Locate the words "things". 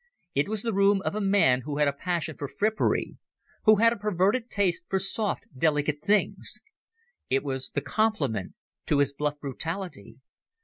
6.03-6.59